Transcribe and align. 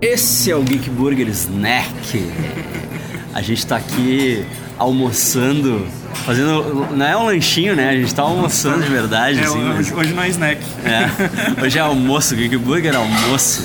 Esse 0.00 0.50
é 0.50 0.56
o 0.56 0.62
Geek 0.62 0.90
Burger 0.90 1.28
Snack. 1.28 2.30
A 3.34 3.40
gente 3.42 3.66
tá 3.66 3.76
aqui 3.76 4.44
almoçando, 4.78 5.86
fazendo. 6.24 6.86
Não 6.94 7.06
é 7.06 7.16
um 7.16 7.26
lanchinho, 7.26 7.74
né? 7.74 7.90
A 7.90 7.94
gente 7.94 8.14
tá 8.14 8.22
almoçando 8.22 8.82
de 8.82 8.90
verdade, 8.90 9.38
É, 9.38 9.44
assim. 9.44 9.58
hoje, 9.58 9.90
mas- 9.90 9.92
hoje 9.92 10.12
não 10.14 10.22
é 10.22 10.28
snack. 10.28 10.60
É, 10.84 11.62
hoje 11.64 11.78
é 11.78 11.80
almoço, 11.80 12.34
Geek 12.36 12.56
Burger 12.58 12.92
é 12.94 12.96
almoço. 12.96 13.64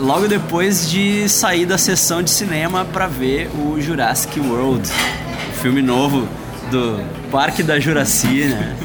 Logo 0.00 0.26
depois 0.26 0.90
de 0.90 1.28
sair 1.28 1.64
da 1.64 1.78
sessão 1.78 2.22
de 2.24 2.30
cinema 2.30 2.84
pra 2.84 3.06
ver 3.06 3.48
o 3.54 3.80
Jurassic 3.80 4.40
World, 4.40 4.88
o 5.50 5.60
filme 5.62 5.80
novo 5.80 6.26
do 6.72 7.00
Parque 7.30 7.62
da 7.62 7.78
Juracia, 7.78 8.48
né? 8.48 8.76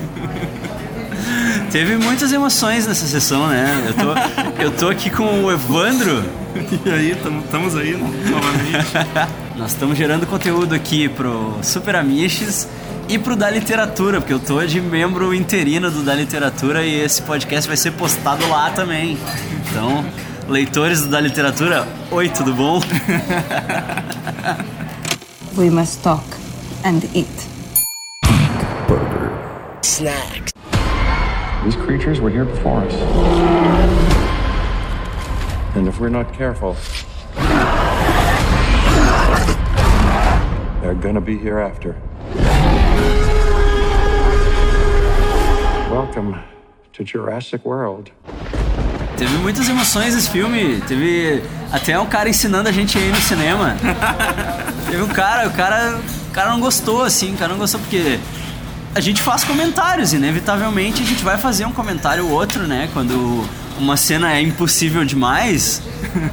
Teve 1.72 1.98
muitas 1.98 2.32
emoções 2.32 2.86
nessa 2.88 3.06
sessão, 3.08 3.48
né? 3.48 3.84
Eu 3.88 3.94
tô, 3.94 4.64
eu 4.64 4.72
tô 4.72 4.90
aqui 4.90 5.10
com 5.10 5.44
o 5.44 5.52
Evandro. 5.52 6.24
E 6.86 6.90
aí, 6.90 7.12
estamos 7.12 7.76
aí 7.76 7.92
no- 7.94 8.08
novamente. 8.30 8.88
Nós 9.58 9.72
estamos 9.72 9.98
gerando 9.98 10.26
conteúdo 10.28 10.74
aqui 10.76 11.08
pro 11.10 11.58
Super 11.64 11.96
Amiches 11.96 12.68
e 13.10 13.18
pro 13.18 13.36
Da 13.36 13.50
Literatura, 13.50 14.20
porque 14.20 14.34
eu 14.34 14.40
tô 14.40 14.64
de 14.66 14.80
membro 14.82 15.34
interino 15.34 15.90
do 15.90 16.04
Da 16.04 16.14
Literatura 16.14 16.84
e 16.86 17.00
esse 17.02 17.22
podcast 17.22 17.68
vai 17.68 17.78
ser 17.78 17.92
postado 17.92 18.48
lá 18.50 18.70
também. 18.72 19.18
Então, 19.70 20.06
leitores 20.48 21.02
do 21.02 21.08
Da 21.08 21.20
Literatura, 21.20 21.88
oi, 22.12 22.30
tudo 22.30 22.54
bom? 22.54 22.82
We 25.58 25.70
must 25.72 26.04
talk 26.04 26.24
and 26.84 27.02
eat. 27.16 27.28
These 31.64 31.76
creatures 31.78 32.20
were 32.20 32.30
here 32.30 32.46
before 32.46 32.86
us. 32.86 32.94
And 35.78 35.88
if 35.88 36.00
we're 36.00 36.10
not 36.10 36.34
careful, 36.34 36.76
they're 40.82 40.96
gonna 40.96 41.22
be 41.22 41.38
here 41.38 41.60
after. 41.60 41.96
Welcome 45.92 46.36
to 46.94 47.04
Jurassic 47.04 47.64
World. 47.64 48.12
Teve 49.18 49.38
muitas 49.38 49.70
emoções 49.70 50.16
esse 50.16 50.32
filme, 50.32 50.82
teve 50.88 51.44
até 51.72 52.00
um 52.00 52.08
cara 52.08 52.28
ensinando 52.28 52.68
a 52.68 52.72
gente 52.72 52.98
a 52.98 53.02
ir 53.02 53.12
no 53.12 53.22
cinema. 53.22 53.78
teve 54.90 55.04
um 55.04 55.10
cara, 55.10 55.48
o 55.48 55.52
cara, 55.52 56.00
o 56.28 56.34
cara 56.34 56.50
não 56.50 56.60
gostou 56.60 57.04
assim, 57.04 57.36
o 57.36 57.38
cara 57.38 57.52
não 57.52 57.60
gostou 57.60 57.80
porque 57.82 58.18
a 58.96 59.00
gente 59.00 59.22
faz 59.22 59.44
comentários, 59.44 60.12
inevitavelmente 60.12 61.04
a 61.04 61.06
gente 61.06 61.24
vai 61.24 61.38
fazer 61.38 61.66
um 61.66 61.72
comentário 61.72 62.26
ou 62.26 62.32
outro, 62.32 62.66
né? 62.66 62.90
Quando 62.94 63.48
uma 63.80 63.98
cena 63.98 64.34
é 64.34 64.42
impossível 64.42 65.06
demais, 65.06 65.82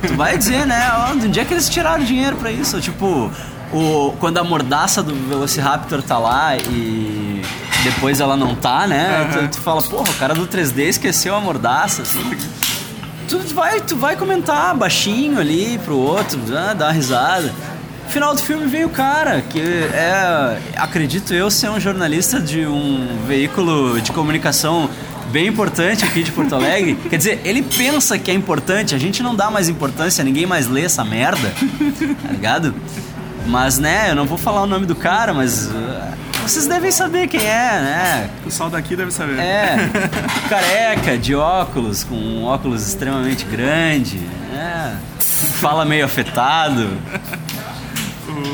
tu 0.07 0.15
vai 0.15 0.37
dizer, 0.39 0.67
né? 0.67 0.91
Onde 1.11 1.39
é 1.39 1.45
que 1.45 1.55
eles 1.55 1.69
tiraram 1.69 2.05
dinheiro 2.05 2.37
pra 2.37 2.51
isso? 2.51 2.81
Tipo, 2.81 3.31
o, 3.73 4.15
quando 4.19 4.39
a 4.39 4.45
mordaça 4.45 5.03
do 5.03 5.15
Velociraptor 5.29 6.03
tá 6.03 6.19
lá 6.19 6.57
e 6.57 7.43
depois 7.83 8.21
ela 8.21 8.37
não 8.37 8.55
tá, 8.55 8.87
né? 8.87 9.29
Tu, 9.33 9.57
tu 9.57 9.61
fala, 9.61 9.83
porra, 9.83 10.11
o 10.11 10.15
cara 10.15 10.35
do 10.35 10.47
3D 10.47 10.89
esqueceu 10.89 11.35
a 11.35 11.41
mordaça, 11.41 12.03
assim. 12.03 12.37
Tu 13.29 13.39
vai, 13.55 13.81
tu 13.81 13.97
vai 13.97 14.17
comentar 14.17 14.75
baixinho 14.75 15.39
ali 15.39 15.79
pro 15.85 15.97
outro, 15.97 16.41
ah, 16.57 16.75
dar 16.75 16.87
uma 16.87 16.93
risada. 16.93 17.53
No 18.05 18.11
final 18.11 18.35
do 18.35 18.43
filme 18.43 18.67
vem 18.67 18.85
o 18.85 18.91
cara, 18.91 19.41
que 19.41 19.61
é, 19.61 20.59
acredito 20.77 21.33
eu, 21.33 21.51
ser 21.51 21.71
um 21.71 21.81
jornalista 21.81 22.39
de 22.39 22.67
um 22.67 23.09
veículo 23.27 24.01
de 24.01 24.13
comunicação 24.13 24.91
bem 25.31 25.47
importante 25.47 26.05
aqui 26.05 26.23
de 26.23 26.33
Porto 26.33 26.55
Alegre. 26.55 26.97
Quer 27.11 27.17
dizer, 27.17 27.41
ele 27.45 27.63
pensa 27.63 28.19
que 28.19 28.31
é 28.31 28.35
importante, 28.35 28.95
a 28.95 28.99
gente 28.99 29.23
não 29.23 29.35
dá 29.35 29.51
mais 29.51 29.69
importância, 29.69 30.23
ninguém 30.25 30.47
mais 30.47 30.67
lê 30.69 30.83
essa 30.83 31.05
merda, 31.05 31.53
tá 32.23 32.31
ligado? 32.31 32.75
Mas, 33.47 33.79
né, 33.79 34.11
eu 34.11 34.15
não 34.15 34.25
vou 34.25 34.39
falar 34.39 34.63
o 34.63 34.67
nome 34.67 34.87
do 34.87 34.95
cara, 34.95 35.35
mas 35.35 35.71
ah, 35.71 36.15
vocês 36.43 36.67
devem 36.67 36.91
saber 36.91 37.29
quem 37.29 37.41
é, 37.41 37.81
né? 37.81 38.31
O 38.41 38.45
pessoal 38.45 38.71
daqui 38.71 38.97
deve 38.97 39.11
saber. 39.11 39.39
É, 39.39 39.77
careca, 40.49 41.19
de 41.19 41.35
óculos, 41.35 42.05
com 42.05 42.15
um 42.15 42.45
óculos 42.45 42.87
extremamente 42.87 43.45
grande, 43.45 44.19
né? 44.53 44.99
Fala 45.19 45.85
meio 45.85 46.05
afetado. 46.05 46.89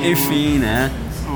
Enfim, 0.05 0.59
né? 0.59 0.91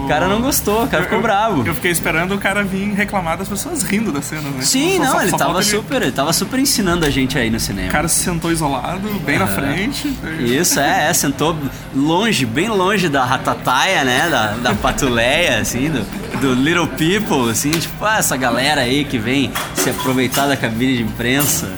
O 0.04 0.08
cara 0.08 0.28
não 0.28 0.40
gostou, 0.40 0.84
o 0.84 0.88
cara 0.88 1.02
ficou 1.04 1.18
Eu- 1.18 1.22
bravo. 1.22 1.66
Eu 1.66 1.74
fiquei 1.74 1.90
esperando 1.90 2.34
o 2.34 2.38
cara 2.38 2.62
vir 2.62 2.92
reclamar 2.94 3.36
das 3.38 3.48
pessoas 3.48 3.82
rindo 3.82 4.12
da 4.12 4.20
cena, 4.22 4.42
né? 4.42 4.62
Sim, 4.62 4.96
Só- 4.98 5.02
não, 5.04 5.12
só- 5.12 5.20
ele 5.22 5.30
só 5.30 5.36
tava 5.38 5.62
super, 5.62 6.02
ele 6.02 6.12
tava 6.12 6.32
super 6.32 6.58
ensinando 6.60 7.04
a 7.06 7.10
gente 7.10 7.38
aí 7.38 7.50
no 7.50 7.56
O 7.56 7.60
cinema. 7.60 7.88
cara 7.90 8.08
se 8.08 8.22
sentou 8.22 8.52
isolado, 8.52 9.08
bem 9.24 9.38
na 9.38 9.46
frente. 9.46 10.12
Isso, 10.40 10.78
é, 10.80 11.08
é, 11.10 11.12
sentou 11.14 11.56
longe, 11.94 12.44
bem 12.46 12.68
longe 12.68 13.08
da 13.08 13.24
ratataia, 13.24 14.04
né? 14.04 14.28
Da, 14.30 14.46
da 14.70 14.74
patuleia, 14.74 15.58
assim, 15.58 15.90
do, 15.90 16.04
do 16.40 16.54
Little 16.54 16.86
People, 16.88 17.50
assim, 17.50 17.70
tipo, 17.70 18.04
ah, 18.04 18.18
essa 18.18 18.36
galera 18.36 18.82
aí 18.82 19.04
que 19.04 19.18
vem 19.18 19.50
se 19.74 19.90
aproveitar 19.90 20.46
da 20.46 20.56
cabine 20.56 20.96
de 20.98 21.02
imprensa. 21.02 21.70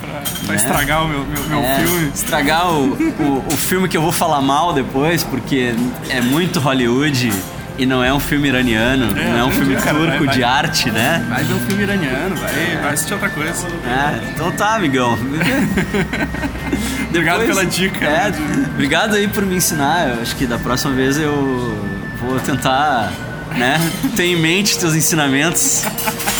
Vai 0.42 0.56
né? 0.56 0.62
estragar 0.62 1.04
o 1.04 1.09
meu, 1.09 1.25
meu, 1.25 1.42
meu 1.48 1.59
É, 1.60 1.76
filme. 1.81 2.10
Estragar 2.15 2.69
o, 2.72 2.92
o, 2.92 3.44
o 3.47 3.56
filme 3.56 3.88
que 3.88 3.97
eu 3.97 4.03
vou 4.03 4.12
falar 4.12 4.41
mal 4.41 4.72
depois, 4.72 5.22
porque 5.25 5.75
é 6.09 6.20
muito 6.20 6.59
Hollywood 6.60 7.32
e 7.78 7.84
não 7.87 8.03
é 8.03 8.12
um 8.12 8.20
filme 8.20 8.48
iraniano, 8.48 9.16
É, 9.19 9.25
não 9.31 9.38
é 9.38 9.44
um 9.44 9.50
filme 9.50 9.76
cara, 9.76 9.92
vai- 9.98 10.09
turco 10.10 10.25
vai- 10.26 10.34
de 10.34 10.44
arte, 10.44 10.91
né? 10.91 11.25
Vai 11.28 11.44
ver 11.44 11.54
um 11.54 11.60
filme 11.60 11.82
iraniano, 11.82 12.34
vai, 12.37 12.78
vai 12.82 12.92
assistir 12.94 13.12
outra 13.14 13.28
coisa. 13.28 13.66
É, 13.87 14.31
então 14.34 14.50
tá, 14.53 14.75
amigão. 14.75 15.19
Obrigado 17.09 17.38
Depois- 17.41 17.47
pela 17.59 17.66
dica. 17.66 18.04
É, 18.04 18.32
obrigado 18.75 19.15
aí 19.15 19.28
por 19.28 19.44
me 19.47 19.56
ensinar. 19.56 20.09
Eu 20.09 20.22
acho 20.22 20.36
que 20.36 20.47
da 20.47 20.59
próxima 20.59 20.92
vez 20.94 21.16
eu 21.19 21.78
vou 22.20 22.38
tentar, 22.41 23.10
né, 23.56 23.81
ter 24.15 24.25
em 24.26 24.36
mente 24.36 24.78
teus 24.78 24.94
ensinamentos. 24.94 25.82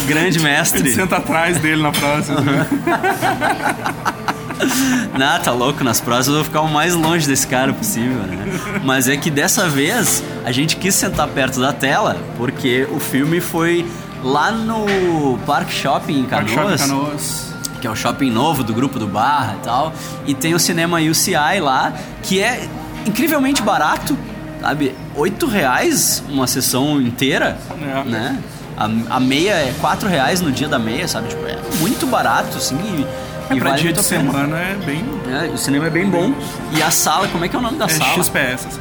Grande 0.07 0.39
mestre. 0.41 0.81
Ele 0.81 0.95
senta 0.95 1.17
atrás 1.17 1.59
dele 1.59 1.83
na 1.83 1.93
próxima. 1.93 2.43
Não, 5.19 5.39
tá 5.41 5.53
louco, 5.53 5.83
nas 5.84 6.00
próximas 6.00 6.28
eu 6.28 6.34
vou 6.34 6.44
ficar 6.44 6.61
o 6.62 6.69
mais 6.69 6.94
longe 6.94 7.27
desse 7.27 7.47
cara 7.47 7.72
possível, 7.72 8.22
né? 8.22 8.39
Mas 8.84 9.09
é 9.09 9.17
que 9.17 9.31
dessa 9.31 9.69
vez 9.69 10.22
a 10.44 10.53
gente 10.53 10.77
quis 10.77 10.94
sentar 10.94 11.28
perto 11.28 11.61
da 11.61 11.72
tela 11.72 12.17
porque 12.37 12.87
o 12.91 12.99
filme 13.00 13.41
foi 13.41 13.87
lá 14.22 14.50
no 14.50 15.39
Park 15.47 15.71
Shopping 15.71 16.21
em 16.21 16.25
Park 16.25 16.49
Canoas, 16.49 16.81
Shopping 16.81 16.91
Canoas. 16.95 17.55
que 17.81 17.87
é 17.87 17.91
o 17.91 17.95
shopping 17.95 18.31
novo 18.31 18.65
do 18.65 18.72
grupo 18.72 18.99
do 18.99 19.06
Barra 19.06 19.56
e 19.61 19.65
tal, 19.65 19.93
e 20.27 20.34
tem 20.34 20.55
o 20.55 20.59
cinema 20.59 20.99
UCI 21.00 21.61
lá, 21.61 21.93
que 22.22 22.41
é 22.41 22.66
incrivelmente 23.06 23.62
barato, 23.62 24.16
sabe? 24.61 24.95
Oito 25.15 25.47
reais 25.47 26.22
uma 26.28 26.47
sessão 26.47 27.00
inteira, 27.00 27.59
É. 27.81 28.05
né? 28.05 28.39
A, 28.78 29.16
a 29.16 29.21
meia 29.21 29.53
é 29.53 29.75
quatro 29.81 30.06
reais 30.09 30.41
no 30.43 30.50
dia 30.53 30.69
da 30.69 30.78
meia, 30.78 31.09
sabe? 31.09 31.28
Tipo, 31.28 31.47
é 31.47 31.59
muito 31.78 32.06
barato, 32.06 32.59
assim, 32.59 32.75
e, 32.77 33.06
É, 33.49 33.55
e 33.55 33.61
pra 33.61 33.71
vale 33.71 33.83
dia 33.83 33.93
de 33.93 34.01
a 34.01 34.03
semana 34.03 34.59
é 34.59 34.75
bem. 34.75 35.05
É, 35.31 35.47
o 35.47 35.59
cinema 35.59 35.87
é 35.87 35.91
bem 35.91 36.09
bom. 36.09 36.33
E 36.77 36.83
a 36.83 36.91
sala, 36.91 37.29
como 37.29 37.45
é 37.45 37.49
que 37.49 37.55
é 37.57 37.59
o 37.59 37.62
nome 37.62 37.79
da 37.79 37.84
É 37.87 37.89
sala? 37.89 38.15
XPS, 38.23 38.67
assim. 38.67 38.81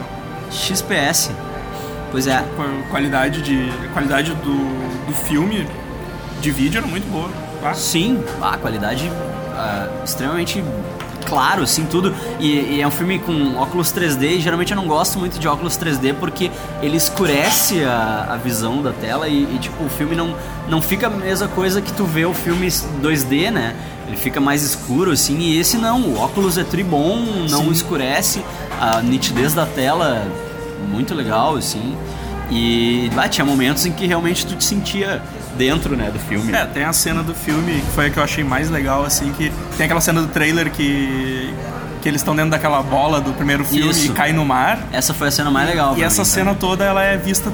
XPS. 0.51 1.31
Pois 2.11 2.27
é. 2.27 2.35
A 2.35 2.43
qualidade, 2.89 3.41
de, 3.41 3.69
a 3.85 3.93
qualidade 3.93 4.33
do, 4.35 5.05
do 5.05 5.13
filme 5.13 5.67
de 6.41 6.51
vídeo 6.51 6.77
era 6.79 6.87
muito 6.87 7.09
boa. 7.11 7.29
tá? 7.61 7.73
Sim, 7.73 8.23
a 8.41 8.57
qualidade 8.57 9.11
ah, 9.53 9.87
extremamente 10.03 10.63
claro, 11.25 11.63
assim, 11.63 11.85
tudo. 11.85 12.13
E, 12.39 12.75
e 12.75 12.81
é 12.81 12.87
um 12.87 12.91
filme 12.91 13.19
com 13.19 13.55
óculos 13.55 13.91
3D. 13.91 14.37
E 14.37 14.41
geralmente 14.41 14.71
eu 14.71 14.75
não 14.75 14.87
gosto 14.87 15.19
muito 15.19 15.39
de 15.39 15.47
óculos 15.47 15.77
3D 15.77 16.13
porque 16.13 16.51
ele 16.81 16.97
escurece 16.97 17.83
a, 17.83 18.27
a 18.31 18.37
visão 18.37 18.81
da 18.81 18.91
tela 18.91 19.27
e, 19.27 19.43
e, 19.43 19.59
tipo, 19.59 19.83
o 19.83 19.89
filme 19.89 20.15
não, 20.15 20.35
não 20.67 20.81
fica 20.81 21.07
a 21.07 21.09
mesma 21.09 21.47
coisa 21.47 21.81
que 21.81 21.91
tu 21.91 22.05
vê 22.05 22.25
o 22.25 22.33
filme 22.33 22.67
2D, 22.67 23.51
né? 23.51 23.75
Ele 24.07 24.17
fica 24.17 24.39
mais 24.39 24.63
escuro, 24.63 25.11
assim, 25.11 25.37
e 25.39 25.59
esse 25.59 25.77
não. 25.77 26.01
O 26.01 26.19
óculos 26.19 26.57
é 26.57 26.63
tribom, 26.63 27.17
não 27.49 27.65
Sim. 27.65 27.71
escurece. 27.71 28.43
A 28.79 29.01
nitidez 29.01 29.53
da 29.53 29.65
tela, 29.65 30.27
muito 30.89 31.15
legal, 31.15 31.55
assim. 31.55 31.95
E 32.51 33.09
ah, 33.17 33.27
tinha 33.27 33.43
momentos 33.43 33.85
em 33.85 33.91
que 33.91 34.05
realmente 34.05 34.45
tu 34.45 34.55
te 34.55 34.63
sentia 34.63 35.21
dentro, 35.57 35.95
né, 35.95 36.09
do 36.11 36.19
filme. 36.19 36.51
É, 36.53 36.65
tem 36.65 36.83
a 36.83 36.93
cena 36.93 37.23
do 37.23 37.33
filme 37.33 37.81
que 37.81 37.91
foi 37.93 38.07
a 38.07 38.09
que 38.09 38.17
eu 38.17 38.23
achei 38.23 38.43
mais 38.43 38.69
legal, 38.69 39.03
assim, 39.03 39.31
que 39.33 39.51
tem 39.77 39.85
aquela 39.85 40.01
cena 40.01 40.21
do 40.21 40.27
trailer 40.27 40.69
que, 40.71 41.53
que 42.01 42.09
eles 42.09 42.21
estão 42.21 42.35
dentro 42.35 42.51
daquela 42.51 42.81
bola 42.83 43.19
do 43.21 43.31
primeiro 43.33 43.63
filme 43.65 43.89
Isso. 43.91 44.05
e 44.07 44.09
cai 44.09 44.31
no 44.33 44.45
mar. 44.45 44.79
Essa 44.91 45.13
foi 45.13 45.27
a 45.29 45.31
cena 45.31 45.49
mais 45.49 45.67
legal. 45.67 45.97
E 45.97 46.03
essa 46.03 46.21
mim, 46.21 46.25
cena 46.27 46.53
toda 46.55 46.83
ela 46.83 47.01
é 47.03 47.17
vista 47.17 47.51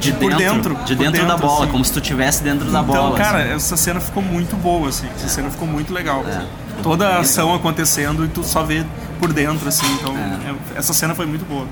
de 0.00 0.12
por 0.12 0.34
dentro. 0.34 0.74
de 0.84 0.94
por 0.96 1.02
dentro, 1.10 1.26
da 1.26 1.36
bola, 1.36 1.64
assim. 1.64 1.72
como 1.72 1.84
se 1.84 1.92
tu 1.92 1.98
estivesse 1.98 2.42
dentro 2.42 2.70
da 2.70 2.80
Então, 2.80 2.94
bola. 2.94 3.16
cara, 3.18 3.38
assim. 3.42 3.54
essa 3.54 3.76
cena 3.76 4.00
ficou 4.00 4.22
muito 4.22 4.56
boa, 4.56 4.88
assim. 4.88 5.06
Essa 5.16 5.28
cena 5.28 5.50
ficou 5.50 5.66
muito 5.68 5.92
legal. 5.92 6.24
É. 6.26 6.42
Toda 6.82 7.06
a 7.08 7.20
ação 7.20 7.54
acontecendo 7.54 8.24
e 8.24 8.28
tu 8.28 8.42
só 8.42 8.62
vê 8.62 8.84
por 9.20 9.32
dentro, 9.32 9.68
assim. 9.68 9.86
Então, 9.94 10.14
É. 10.16 10.50
é- 10.50 10.78
essa 10.78 10.92
cena 10.94 11.14
foi 11.14 11.26
muito 11.26 11.44
boa. 11.44 11.66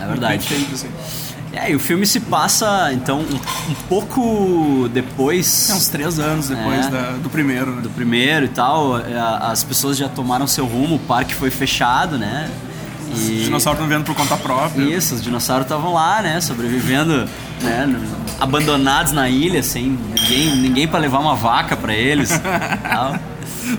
É 0.00 0.06
verdade. 0.06 0.36
Muito 0.38 0.48
bem 0.48 0.58
feito, 0.58 0.74
assim. 0.74 0.88
É, 1.56 1.70
e 1.70 1.76
o 1.76 1.78
filme 1.78 2.04
se 2.06 2.18
passa, 2.20 2.90
então, 2.92 3.20
um, 3.20 3.70
um 3.70 3.74
pouco 3.88 4.88
depois 4.92 5.70
É 5.70 5.74
uns 5.74 5.88
três 5.88 6.18
anos 6.18 6.48
depois 6.48 6.86
É. 6.86 6.90
da- 6.90 7.10
do 7.12 7.30
primeiro, 7.30 7.70
né? 7.76 7.80
do 7.82 7.90
primeiro 7.90 8.46
e 8.46 8.48
tal. 8.48 8.98
é, 8.98 9.02
As 9.40 9.62
pessoas 9.62 9.96
já 9.96 10.08
tomaram 10.08 10.46
seu 10.46 10.66
rumo, 10.66 10.96
o 10.96 10.98
parque 10.98 11.34
foi 11.34 11.50
fechado, 11.50 12.18
né? 12.18 12.50
Os 13.12 13.28
E- 13.28 13.44
dinossauros 13.44 13.80
estão 13.80 13.86
vendo 13.88 14.04
por 14.04 14.16
conta 14.16 14.36
própria. 14.36 14.82
Isso, 14.82 15.14
os 15.14 15.22
dinossauros 15.22 15.64
estavam 15.66 15.92
lá, 15.92 16.20
né? 16.22 16.40
Sobrevivendo, 16.40 17.28
né? 17.62 18.00
Abandonados 18.40 19.12
na 19.12 19.28
ilha, 19.28 19.62
sem 19.62 19.96
ninguém, 20.14 20.56
ninguém 20.56 20.88
para 20.88 20.98
levar 20.98 21.20
uma 21.20 21.36
vaca 21.36 21.76
para 21.76 21.94
eles. 21.94 22.30
tal. 22.82 23.16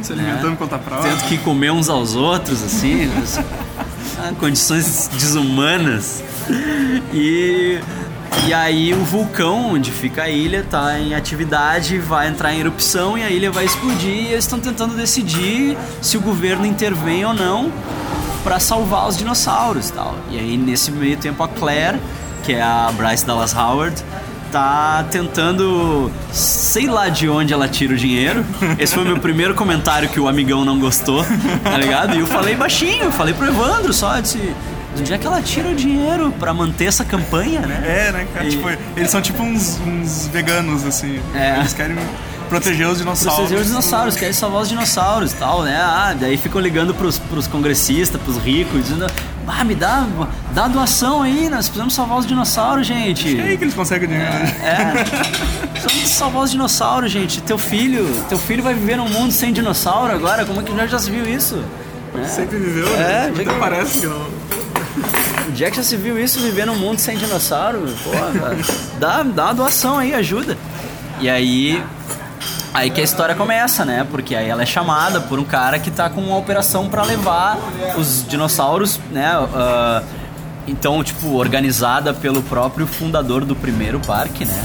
Se 0.01 0.13
alimentando 0.13 0.51
por 0.55 0.59
conta 0.69 0.77
própria. 0.79 1.11
Tendo 1.11 1.27
que 1.27 1.37
comer 1.39 1.71
uns 1.71 1.89
aos 1.89 2.15
outros, 2.15 2.63
assim. 2.63 3.11
condições 4.33 5.09
desumanas. 5.13 6.23
E, 7.13 7.79
e 8.47 8.53
aí 8.53 8.93
o 8.93 9.03
vulcão 9.03 9.73
onde 9.73 9.91
fica 9.91 10.23
a 10.23 10.29
ilha 10.29 10.65
tá 10.69 10.99
em 10.99 11.15
atividade, 11.15 11.97
vai 11.97 12.27
entrar 12.27 12.53
em 12.53 12.59
erupção 12.59 13.17
e 13.17 13.23
a 13.23 13.29
ilha 13.29 13.51
vai 13.51 13.65
explodir 13.65 14.11
e 14.11 14.27
eles 14.27 14.45
estão 14.45 14.59
tentando 14.59 14.95
decidir 14.95 15.77
se 16.01 16.17
o 16.17 16.21
governo 16.21 16.65
intervém 16.65 17.25
ou 17.25 17.33
não 17.33 17.71
para 18.43 18.59
salvar 18.59 19.07
os 19.07 19.17
dinossauros 19.17 19.89
tal. 19.89 20.15
E 20.29 20.37
aí 20.37 20.57
nesse 20.57 20.91
meio 20.91 21.17
tempo 21.17 21.41
a 21.41 21.47
Claire, 21.47 21.99
que 22.43 22.53
é 22.53 22.61
a 22.61 22.91
Bryce 22.95 23.25
Dallas 23.25 23.55
Howard, 23.55 24.03
tá 24.51 25.05
tentando, 25.11 26.11
sei 26.31 26.87
lá 26.87 27.09
de 27.09 27.27
onde 27.29 27.53
ela 27.53 27.67
tira 27.67 27.93
o 27.93 27.97
dinheiro. 27.97 28.45
Esse 28.79 28.93
foi 28.93 29.03
o 29.03 29.07
meu 29.07 29.19
primeiro 29.19 29.53
comentário 29.55 30.07
que 30.09 30.19
o 30.19 30.27
amigão 30.27 30.63
não 30.63 30.79
gostou, 30.79 31.25
tá 31.63 31.77
ligado? 31.77 32.15
E 32.15 32.19
eu 32.19 32.27
falei 32.27 32.55
baixinho, 32.55 33.11
falei 33.11 33.33
pro 33.33 33.47
Evandro 33.47 33.91
só, 33.93 34.19
disse, 34.19 34.37
de 34.95 35.01
onde 35.01 35.13
é 35.13 35.17
que 35.17 35.27
ela 35.27 35.41
tira 35.41 35.69
o 35.69 35.75
dinheiro 35.75 36.33
pra 36.39 36.53
manter 36.53 36.85
essa 36.85 37.03
campanha, 37.03 37.59
né? 37.61 37.83
É, 37.85 38.11
né, 38.11 38.27
cara? 38.33 38.45
E- 38.45 38.49
Tipo, 38.51 38.69
eles 38.95 39.09
são 39.09 39.21
tipo 39.21 39.43
uns, 39.43 39.79
uns 39.85 40.27
veganos, 40.27 40.85
assim. 40.85 41.19
É. 41.33 41.57
Eles 41.59 41.73
querem 41.73 41.97
proteger 42.45 42.87
os 42.87 42.97
dinossauros. 42.99 43.35
Proteger 43.39 43.59
os 43.61 43.67
dinossauros, 43.67 44.15
querem 44.15 44.33
salvar 44.33 44.61
os 44.61 44.69
dinossauros 44.69 45.31
e 45.31 45.35
tal, 45.35 45.63
né? 45.63 45.75
Ah, 45.79 46.15
daí 46.19 46.37
ficam 46.37 46.61
ligando 46.61 46.93
pros, 46.93 47.17
pros 47.19 47.47
congressistas, 47.47 48.21
pros 48.21 48.37
ricos, 48.37 48.83
dizendo, 48.83 49.07
ah, 49.47 49.63
me 49.63 49.75
dá, 49.75 50.05
dá 50.53 50.67
doação 50.67 51.21
aí, 51.21 51.49
nós 51.49 51.65
precisamos 51.67 51.93
salvar 51.93 52.17
os 52.19 52.25
dinossauros, 52.25 52.85
gente. 52.87 53.39
É 53.39 53.43
aí 53.43 53.57
que 53.57 53.63
eles 53.63 53.73
conseguem 53.73 54.07
dinheiro. 54.07 54.33
É. 54.63 55.03
Precisamos 55.71 56.09
salvar 56.09 56.43
os 56.43 56.51
dinossauros, 56.51 57.11
gente. 57.11 57.41
Teu 57.41 57.57
filho, 57.57 58.07
teu 58.29 58.37
filho 58.37 58.63
vai 58.63 58.73
viver 58.73 58.97
num 58.97 59.09
mundo 59.09 59.31
sem 59.31 59.51
dinossauro 59.53 60.13
agora. 60.13 60.45
Como 60.45 60.61
é 60.61 60.63
que 60.63 60.75
já 60.75 60.87
já 60.87 60.99
se 60.99 61.11
viu 61.11 61.25
isso? 61.27 61.55
Né? 62.13 62.25
Sempre 62.27 62.57
viveu, 62.57 62.87
É, 62.95 62.97
né? 62.97 63.31
Até 63.33 63.43
que- 63.43 63.59
parece 63.59 63.99
que 63.99 64.07
não. 64.07 64.25
O 65.47 65.51
Jack 65.51 65.75
já 65.77 65.83
se 65.83 65.95
viu 65.97 66.17
isso 66.19 66.39
viver 66.39 66.65
num 66.65 66.75
mundo 66.75 66.97
sem 66.99 67.17
dinossauro. 67.17 67.85
Porra, 68.03 68.55
dá, 68.99 69.21
dá 69.23 69.43
uma 69.45 69.53
doação 69.53 69.97
aí, 69.99 70.13
ajuda. 70.13 70.57
E 71.19 71.29
aí. 71.29 71.83
Aí 72.75 72.89
que 72.89 72.99
a 72.99 73.03
história 73.03 73.33
começa, 73.35 73.85
né? 73.85 74.05
Porque 74.09 74.35
aí 74.35 74.49
ela 74.49 74.61
é 74.63 74.65
chamada 74.65 75.21
por 75.21 75.39
um 75.39 75.45
cara 75.45 75.79
que 75.79 75.89
tá 75.89 76.09
com 76.09 76.21
uma 76.21 76.37
operação 76.37 76.89
pra 76.89 77.03
levar 77.03 77.57
os 77.97 78.25
dinossauros, 78.27 78.99
né? 79.11 79.27
ah, 79.53 80.03
então, 80.67 81.03
tipo, 81.03 81.35
organizada 81.35 82.13
pelo 82.13 82.41
próprio 82.41 82.85
fundador 82.87 83.45
do 83.45 83.55
primeiro 83.55 83.99
parque, 83.99 84.45
né? 84.45 84.63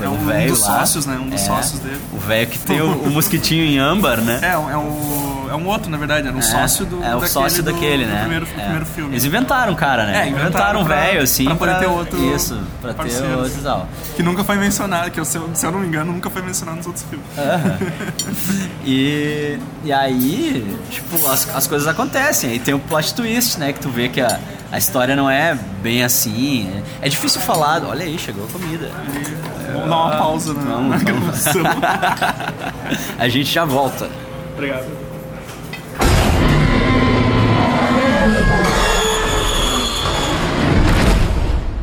É 0.00 0.08
um 0.08 0.16
velho 0.26 0.50
dos 0.50 0.60
lá. 0.66 0.80
sócios, 0.80 1.06
né? 1.06 1.16
Um 1.16 1.28
dos 1.30 1.40
É, 1.40 1.44
sócios 1.46 1.78
dele. 1.78 2.00
O 2.12 2.18
velho 2.18 2.48
que 2.48 2.58
tem 2.58 2.80
o, 2.80 2.90
o 2.90 3.10
mosquitinho 3.10 3.64
em 3.64 3.78
âmbar, 3.78 4.20
né? 4.20 4.40
É, 4.42 4.52
é 4.52 4.76
um, 4.76 5.31
é 5.52 5.56
um 5.56 5.66
outro, 5.66 5.90
na 5.90 5.96
verdade. 5.96 6.26
Era 6.28 6.36
um 6.36 6.42
sócio 6.42 6.84
do. 6.86 7.02
É 7.04 7.14
o 7.14 7.26
sócio 7.26 7.62
do- 7.62 7.72
daquele, 7.72 8.04
do 8.04 8.10
né? 8.10 8.20
primeiro, 8.20 8.46
É. 8.56 8.60
primeiro 8.62 8.86
filme. 8.86 9.12
Eles 9.12 9.24
inventaram 9.24 9.72
um 9.72 9.76
cara, 9.76 10.04
né? 10.06 10.24
É, 10.24 10.28
inventaram 10.28 10.80
um 10.80 10.84
velho, 10.84 11.22
assim. 11.22 11.44
pra 11.44 11.54
poder 11.56 11.78
ter 11.78 11.86
outro 11.86 12.34
Isso, 12.34 12.58
pra 12.80 12.90
ter 12.92 12.96
parceiro. 12.96 13.38
outro 13.38 13.58
e 13.58 13.62
tal. 13.62 13.88
Que 14.16 14.22
nunca 14.22 14.42
foi 14.44 14.56
mencionado, 14.56 15.10
que 15.10 15.20
eu, 15.20 15.24
se, 15.24 15.36
eu, 15.36 15.48
se 15.54 15.64
eu 15.66 15.70
não 15.72 15.80
me 15.80 15.86
engano, 15.86 16.12
nunca 16.12 16.28
foi 16.30 16.42
mencionado 16.42 16.78
nos 16.78 16.86
outros 16.86 17.04
filmes. 17.08 17.26
Aham. 17.38 17.78
e, 18.84 19.58
e 19.84 19.92
aí, 19.92 20.76
tipo, 20.90 21.26
as, 21.28 21.48
as 21.54 21.66
coisas 21.66 21.86
acontecem. 21.88 22.50
Aí 22.50 22.58
tem 22.58 22.74
o 22.74 22.78
plot 22.78 23.14
twist, 23.14 23.58
né? 23.58 23.72
Que 23.72 23.80
tu 23.80 23.88
vê 23.88 24.08
que 24.08 24.20
a, 24.20 24.38
a 24.70 24.78
história 24.78 25.14
não 25.16 25.28
é 25.30 25.56
bem 25.82 26.02
assim. 26.02 26.68
É, 27.02 27.06
é 27.06 27.08
difícil 27.08 27.40
falar. 27.40 27.82
Olha 27.84 28.04
aí, 28.04 28.18
chegou 28.18 28.44
a 28.44 28.48
comida. 28.48 28.90
Vamos 29.72 29.88
dar 29.88 29.96
uma 29.96 30.10
pausa 30.16 30.52
na, 30.54 30.60
Vamos, 30.60 30.90
na 30.90 30.96
gravação. 30.98 31.62
a 33.18 33.28
gente 33.28 33.52
já 33.52 33.64
volta. 33.64 34.08
Obrigado. 34.54 35.01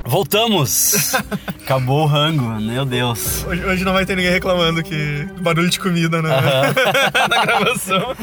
Voltamos! 0.10 1.14
Acabou 1.64 2.02
o 2.02 2.06
rango, 2.08 2.60
meu 2.60 2.84
Deus. 2.84 3.46
Hoje, 3.46 3.64
hoje 3.64 3.86
não 3.86 3.94
vai 3.94 4.08
ter 4.08 4.16
ninguém 4.16 4.32
reclamando 4.32 4.82
que 4.82 5.28
barulho 5.40 5.70
de 5.70 5.80
comida 5.80 6.20
na, 6.20 6.42
na 7.30 7.46
gravação. 7.46 8.16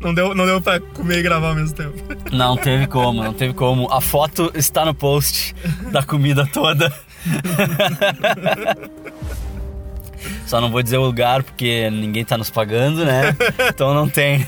não, 0.00 0.12
deu, 0.12 0.34
não 0.34 0.44
deu 0.44 0.60
pra 0.60 0.78
comer 0.80 1.20
e 1.20 1.22
gravar 1.22 1.48
ao 1.48 1.54
mesmo 1.54 1.74
tempo. 1.74 1.94
Não 2.30 2.58
teve 2.58 2.86
como, 2.86 3.24
não 3.24 3.32
teve 3.32 3.54
como. 3.54 3.90
A 3.90 4.02
foto 4.02 4.52
está 4.54 4.84
no 4.84 4.94
post 4.94 5.56
da 5.90 6.02
comida 6.02 6.46
toda. 6.46 6.92
Só 10.44 10.60
não 10.60 10.70
vou 10.70 10.82
dizer 10.82 10.98
o 10.98 11.06
lugar 11.06 11.42
porque 11.42 11.88
ninguém 11.90 12.22
tá 12.22 12.36
nos 12.36 12.50
pagando, 12.50 13.02
né? 13.02 13.34
Então 13.70 13.94
não 13.94 14.10
tem. 14.10 14.46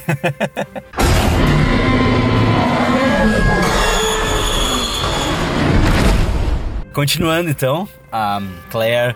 Continuando 6.96 7.50
então, 7.50 7.86
a 8.10 8.40
Claire 8.70 9.14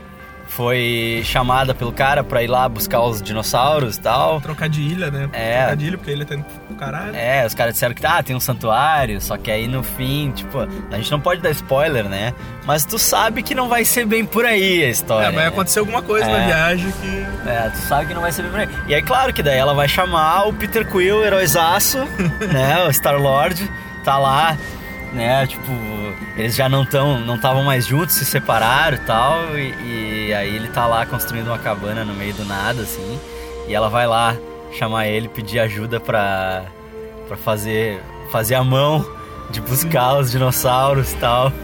foi 0.49 1.23
chamada 1.25 1.75
pelo 1.75 1.91
cara 1.91 2.23
pra 2.23 2.43
ir 2.43 2.47
lá 2.47 2.69
buscar 2.69 3.01
os 3.01 3.23
dinossauros 3.23 3.97
e 3.97 4.01
tal. 4.03 4.39
Trocar 4.39 4.69
de 4.69 4.83
ilha, 4.83 5.11
né? 5.11 5.31
É. 5.33 5.61
Trocar 5.61 5.77
de 5.77 5.87
ilha, 5.87 5.97
porque 5.97 6.11
a 6.11 6.15
ilha 6.15 6.27
tá 6.27 6.35
indo 6.35 6.45
pro 6.45 6.77
caralho. 6.77 7.17
É, 7.17 7.47
os 7.47 7.55
caras 7.55 7.73
disseram 7.73 7.95
que 7.95 8.05
ah, 8.05 8.23
tem 8.23 8.37
um 8.37 8.41
santuário, 8.41 9.19
só 9.19 9.39
que 9.39 9.51
aí 9.51 9.67
no 9.67 9.83
fim, 9.83 10.31
tipo, 10.33 10.59
a 10.61 10.97
gente 10.99 11.11
não 11.11 11.21
pode 11.21 11.41
dar 11.41 11.49
spoiler, 11.53 12.05
né? 12.05 12.35
Mas 12.67 12.85
tu 12.85 12.99
sabe 12.99 13.43
que 13.43 13.55
não 13.55 13.67
vai 13.67 13.83
ser 13.83 14.05
bem 14.05 14.27
por 14.27 14.45
aí 14.45 14.85
a 14.85 14.91
história. 14.91 15.29
É, 15.29 15.33
vai 15.33 15.45
né? 15.45 15.47
acontecer 15.47 15.79
alguma 15.79 16.03
coisa 16.03 16.27
É. 16.27 16.39
na 16.39 16.47
viagem 16.49 16.93
que. 16.93 17.49
É, 17.49 17.71
tu 17.71 17.79
sabe 17.79 18.09
que 18.09 18.13
não 18.13 18.21
vai 18.21 18.31
ser 18.31 18.43
bem 18.43 18.51
por 18.51 18.61
aí. 18.61 18.69
E 18.89 18.95
aí, 18.95 19.01
claro 19.01 19.33
que 19.33 19.43
daí 19.43 19.57
ela 19.57 19.73
vai 19.73 19.89
chamar 19.89 20.47
o 20.47 20.53
Peter 20.53 20.87
Quill, 20.87 21.25
heróizaço, 21.25 21.97
né? 22.53 22.85
O 22.87 22.93
Star-Lord, 22.93 23.73
tá 24.05 24.19
lá, 24.19 24.55
né? 25.13 25.47
Tipo, 25.47 25.71
eles 26.37 26.55
já 26.55 26.69
não 26.69 26.85
tão, 26.85 27.21
não 27.21 27.37
estavam 27.37 27.63
mais 27.63 27.87
juntos, 27.87 28.15
se 28.15 28.25
separaram 28.25 28.97
e 28.97 29.01
tal. 29.01 29.59
E, 29.59 30.29
e 30.29 30.35
aí 30.35 30.55
ele 30.55 30.69
tá 30.69 30.87
lá 30.87 31.07
construindo 31.07 31.49
uma 31.49 31.59
cabana 31.59 32.05
no 32.05 32.15
meio 32.15 32.35
do 32.35 32.45
nada, 32.45 32.83
assim. 32.83 33.19
E 33.69 33.75
ela 33.75 33.89
vai 33.89 34.07
lá 34.07 34.37
chamar 34.73 35.07
ele, 35.07 35.29
pedir 35.29 35.59
ajuda 35.61 36.01
pra, 36.01 36.65
pra 37.27 37.37
fazer, 37.37 38.01
fazer 38.31 38.55
a 38.55 38.65
mão 38.65 39.05
de 39.51 39.61
buscar 39.61 40.19
os 40.19 40.31
dinossauros 40.31 41.13
e 41.13 41.17
tal. 41.17 41.53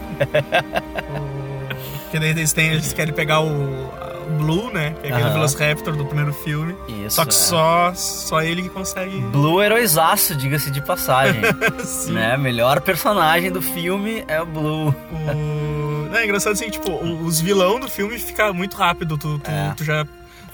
Porque 2.03 2.19
daí 2.19 2.29
eles, 2.29 2.53
têm, 2.53 2.67
eles 2.67 2.93
querem 2.93 3.13
pegar 3.13 3.41
o 3.41 3.91
Blue, 4.37 4.71
né? 4.71 4.95
Que 5.01 5.07
é 5.07 5.09
aquele 5.11 5.23
Aham. 5.25 5.33
Velociraptor 5.33 5.95
do 5.95 6.05
primeiro 6.05 6.33
filme. 6.33 6.75
Isso, 6.87 7.15
só 7.15 7.23
que 7.23 7.29
é. 7.29 7.33
só, 7.33 7.93
só 7.95 8.41
ele 8.41 8.63
que 8.63 8.69
consegue. 8.69 9.19
Blue 9.19 9.61
heróizaço, 9.61 10.35
diga-se 10.35 10.69
de 10.71 10.81
passagem. 10.81 11.41
Sim. 11.83 12.13
né? 12.13 12.37
Melhor 12.37 12.81
personagem 12.81 13.51
do 13.51 13.61
filme 13.61 14.23
é 14.27 14.41
o 14.41 14.45
Blue. 14.45 14.89
O... 15.11 16.09
Não, 16.11 16.17
é 16.17 16.25
engraçado 16.25 16.53
assim, 16.53 16.69
tipo, 16.69 16.91
os 17.03 17.39
vilão 17.41 17.79
do 17.79 17.87
filme 17.89 18.17
fica 18.17 18.51
muito 18.53 18.75
rápido. 18.77 19.17
Tu, 19.17 19.39
tu, 19.39 19.49
É. 19.51 19.73
tu 19.75 19.83
já, 19.83 20.05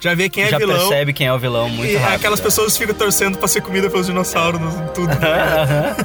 já 0.04 0.14
vê 0.14 0.28
quem 0.28 0.44
é 0.44 0.50
Já 0.50 0.58
vilão. 0.58 0.78
percebe 0.78 1.14
quem 1.14 1.28
é 1.28 1.34
o 1.34 1.40
vilão 1.40 1.70
muito 1.70 1.90
e 1.92 1.96
rápido. 1.96 2.16
aquelas 2.16 2.40
é. 2.40 2.44
pessoas 2.44 2.78
ficam 2.78 2.94
torcendo 2.94 3.38
pra 3.38 3.48
ser 3.48 3.62
comida 3.62 3.90
pelos 3.90 4.06
dinossauros, 4.08 4.60
no- 4.60 4.90
tudo. 4.90 5.10
Aham. 5.16 5.96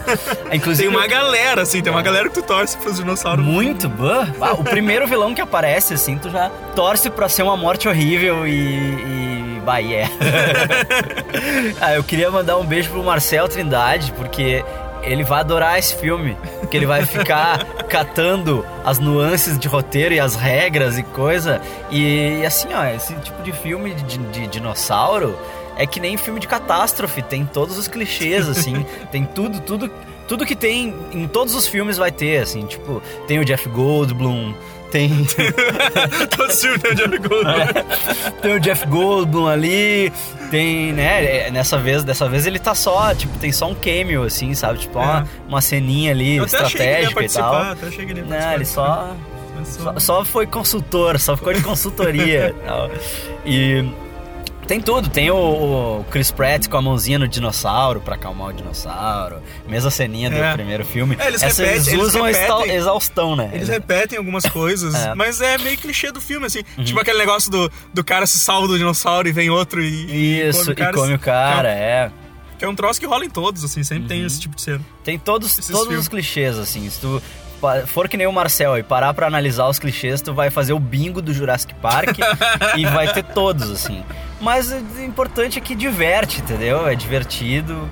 Inclusive, 0.52 0.88
Tem 0.88 0.96
uma 0.96 1.06
galera, 1.08 1.62
assim, 1.62 1.82
tem 1.82 1.92
uma 1.92 2.02
galera 2.02 2.28
que 2.28 2.34
tu 2.34 2.42
torce 2.42 2.76
pros 2.78 2.96
dinossauros. 2.98 3.44
muito. 3.44 3.90
Ah, 4.40 4.52
o 4.52 4.62
primeiro 4.62 5.06
vilão 5.06 5.34
que 5.34 5.40
aparece, 5.40 5.94
assim, 5.94 6.16
tu 6.16 6.30
já 6.30 6.48
torce 6.76 7.10
pra 7.10 7.28
ser 7.28 7.42
uma 7.42 7.56
morte 7.56 7.88
horrível 7.88 8.46
e. 8.46 8.52
e... 8.52 9.60
Bah, 9.64 9.80
e 9.82 9.92
é. 9.94 10.08
ah, 11.80 11.94
eu 11.94 12.04
queria 12.04 12.30
mandar 12.30 12.56
um 12.56 12.64
beijo 12.64 12.90
pro 12.90 13.02
Marcel 13.02 13.48
Trindade, 13.48 14.12
porque 14.12 14.64
ele 15.02 15.24
vai 15.24 15.40
adorar 15.40 15.78
esse 15.78 15.94
filme. 15.96 16.36
Porque 16.60 16.76
ele 16.76 16.86
vai 16.86 17.04
ficar 17.04 17.64
catando 17.88 18.64
as 18.84 18.98
nuances 18.98 19.58
de 19.58 19.68
roteiro 19.68 20.14
e 20.14 20.20
as 20.20 20.34
regras 20.34 20.98
e 20.98 21.02
coisa. 21.02 21.60
E 21.90 22.44
assim, 22.44 22.68
ó, 22.72 22.84
esse 22.86 23.14
tipo 23.16 23.42
de 23.42 23.52
filme 23.52 23.94
de, 23.94 24.18
de 24.18 24.46
dinossauro 24.46 25.36
é 25.76 25.86
que 25.86 26.00
nem 26.00 26.16
filme 26.16 26.40
de 26.40 26.48
catástrofe, 26.48 27.22
tem 27.22 27.46
todos 27.46 27.78
os 27.78 27.86
clichês, 27.86 28.48
assim, 28.50 28.84
tem 29.10 29.24
tudo, 29.24 29.60
tudo. 29.60 29.90
Tudo 30.26 30.44
que 30.44 30.54
tem 30.54 30.94
em 31.10 31.26
todos 31.26 31.54
os 31.54 31.66
filmes 31.66 31.96
vai 31.96 32.12
ter, 32.12 32.42
assim, 32.42 32.66
tipo, 32.66 33.00
tem 33.26 33.38
o 33.38 33.44
Jeff 33.46 33.66
Goldblum, 33.66 34.52
tem. 34.90 35.10
Todo 36.36 36.52
filme 36.52 36.78
tem 36.78 36.92
o 36.92 36.94
Jeff 36.96 37.18
Goldblum. 37.18 37.52
tem 38.40 38.54
o 38.54 38.60
Jeff 38.60 38.86
Goldblum 38.86 39.46
ali, 39.46 40.12
tem, 40.50 40.92
né, 40.92 41.46
é, 41.46 41.50
nessa 41.50 41.78
vez, 41.78 42.04
dessa 42.04 42.28
vez 42.28 42.46
ele 42.46 42.58
tá 42.58 42.74
só, 42.74 43.14
tipo, 43.14 43.38
tem 43.38 43.52
só 43.52 43.68
um 43.68 43.74
cameo, 43.74 44.24
assim, 44.24 44.54
sabe, 44.54 44.80
tipo, 44.80 44.98
uma, 44.98 45.26
uma 45.48 45.60
ceninha 45.60 46.12
ali, 46.12 46.36
É. 46.36 46.40
Eu 46.40 46.44
estratégica 46.44 47.24
e 47.24 47.28
tal. 47.28 47.54
até 47.54 47.86
achei 47.86 48.06
que 48.06 48.12
ele 48.12 48.20
ia 48.20 48.26
Não, 48.26 48.52
ele 48.54 48.64
só, 48.64 49.14
só, 49.64 49.98
só 49.98 50.24
foi 50.24 50.46
consultor, 50.46 51.18
só 51.18 51.36
ficou 51.36 51.52
de 51.52 51.62
consultoria 51.62 52.54
e 52.56 52.66
tal. 52.66 52.90
E 53.44 53.84
Tem 54.68 54.82
tudo, 54.82 55.08
tem 55.08 55.30
o, 55.30 55.34
o 56.00 56.04
Chris 56.10 56.30
Pratt 56.30 56.68
com 56.68 56.76
a 56.76 56.82
mãozinha 56.82 57.18
no 57.18 57.26
dinossauro 57.26 58.02
pra 58.02 58.16
acalmar 58.16 58.48
o 58.48 58.52
dinossauro. 58.52 59.42
Mesma 59.66 59.90
ceninha 59.90 60.28
do 60.28 60.36
É. 60.36 60.52
primeiro 60.52 60.84
filme. 60.84 61.16
É, 61.18 61.28
eles 61.28 61.42
Essa 61.42 61.62
repetem- 61.62 61.74
eles 61.74 61.88
eles 61.88 62.02
usam 62.06 62.22
a 62.24 62.28
repetem. 62.28 62.74
exaustão, 62.76 63.34
né? 63.34 63.48
Eles 63.54 63.68
repetem 63.70 64.18
algumas 64.18 64.44
coisas, 64.52 64.94
É. 64.94 65.14
mas 65.14 65.40
é 65.40 65.56
meio 65.56 65.78
clichê 65.78 66.12
do 66.12 66.20
filme, 66.20 66.44
assim. 66.46 66.60
Tipo 66.84 67.00
aquele 67.00 67.16
negócio 67.18 67.50
do, 67.50 67.72
do 67.94 68.04
cara 68.04 68.26
se 68.26 68.38
salva 68.38 68.68
do 68.68 68.76
dinossauro 68.76 69.26
e 69.26 69.32
vem 69.32 69.48
outro 69.48 69.82
e. 69.82 70.46
Isso, 70.48 70.70
o 70.70 70.76
cara. 70.76 70.90
e 70.90 70.94
come 70.94 71.14
o 71.14 71.18
cara, 71.18 71.70
é. 71.72 72.10
Que 72.58 72.64
é 72.66 72.68
um 72.68 72.74
troço 72.74 73.00
que 73.00 73.06
rola 73.06 73.24
em 73.24 73.30
todos, 73.30 73.64
assim, 73.64 73.82
sempre 73.82 74.02
Uhum. 74.02 74.08
tem 74.08 74.24
esse 74.26 74.38
tipo 74.38 74.54
de 74.54 74.60
cena. 74.60 74.80
Tem 75.02 75.18
todos, 75.18 75.50
Esses 75.58 75.68
todos 75.68 75.84
filmes. 75.86 76.02
os 76.02 76.08
clichês, 76.08 76.58
assim. 76.58 76.90
Se 76.90 77.00
tu 77.00 77.22
for 77.86 78.06
que 78.06 78.16
nem 78.18 78.26
o 78.26 78.32
Marcel 78.32 78.76
e 78.76 78.82
parar 78.82 79.14
pra 79.14 79.26
analisar 79.26 79.66
os 79.66 79.78
clichês, 79.78 80.20
tu 80.20 80.34
vai 80.34 80.50
fazer 80.50 80.74
o 80.74 80.78
bingo 80.78 81.22
do 81.22 81.32
Jurassic 81.32 81.72
Park 81.76 82.18
e 82.76 82.84
vai 82.84 83.10
ter 83.12 83.22
todos, 83.22 83.70
assim. 83.70 84.04
Mas 84.40 84.70
o 84.72 85.02
importante 85.02 85.58
é 85.58 85.60
que 85.60 85.74
diverte, 85.74 86.40
entendeu? 86.40 86.86
É 86.86 86.94
divertido, 86.94 87.88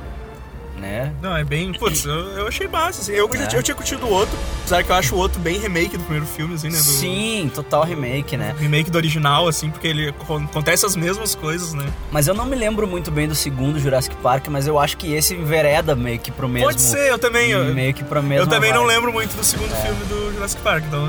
né? 0.78 1.12
Não, 1.20 1.36
é 1.36 1.42
bem. 1.42 1.72
Putz, 1.72 2.04
eu, 2.04 2.14
eu 2.14 2.46
achei 2.46 2.68
massa, 2.68 3.00
assim. 3.00 3.12
Eu, 3.12 3.26
É. 3.26 3.46
tinha- 3.46 3.58
eu 3.58 3.62
tinha 3.62 3.74
curtido 3.74 4.06
o 4.06 4.10
outro, 4.10 4.38
apesar 4.60 4.84
que 4.84 4.90
eu 4.90 4.94
acho 4.94 5.14
o 5.14 5.18
outro 5.18 5.40
bem 5.40 5.58
remake 5.58 5.96
do 5.96 6.04
primeiro 6.04 6.26
filme, 6.26 6.54
assim, 6.54 6.68
né? 6.68 6.76
Do, 6.76 6.84
Sim, 6.84 7.50
total 7.52 7.82
remake, 7.82 8.36
né? 8.36 8.54
Remake 8.60 8.90
do 8.90 8.96
original, 8.96 9.48
assim, 9.48 9.70
porque 9.70 9.88
ele 9.88 10.10
acon- 10.10 10.44
acontece 10.44 10.86
as 10.86 10.94
mesmas 10.94 11.34
coisas, 11.34 11.72
né? 11.74 11.84
Mas 12.12 12.28
eu 12.28 12.34
não 12.34 12.46
me 12.46 12.54
lembro 12.54 12.86
muito 12.86 13.10
bem 13.10 13.26
do 13.26 13.34
segundo 13.34 13.80
Jurassic 13.80 14.14
Park, 14.16 14.46
mas 14.48 14.66
eu 14.68 14.78
acho 14.78 14.96
que 14.98 15.12
esse 15.14 15.34
envereda 15.34 15.96
meio 15.96 16.18
que 16.20 16.30
pro 16.30 16.48
mesmo. 16.48 16.68
Pode 16.68 16.80
ser, 16.82 17.10
eu 17.10 17.18
também. 17.18 17.56
Meio 17.74 17.92
que 17.94 18.04
pro 18.04 18.22
mesmo. 18.22 18.44
eu 18.44 18.46
também 18.46 18.72
não 18.72 18.84
lembro 18.84 19.12
muito 19.12 19.34
do 19.34 19.42
segundo 19.42 19.74
filme 19.82 20.04
do 20.04 20.32
Jurassic 20.34 20.62
Park, 20.62 20.84
então 20.86 21.04